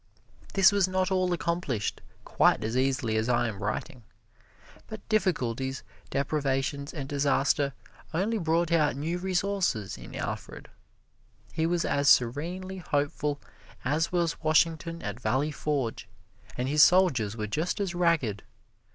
[0.55, 5.83] This was not all accomplished quite as easily as I am writing it, but difficulties,
[6.09, 7.73] deprivations and disaster
[8.11, 10.69] only brought out new resources in Alfred.
[11.53, 13.39] He was as serenely hopeful
[13.85, 16.07] as was Washington at Valley Forge,
[16.57, 18.41] and his soldiers were just as ragged.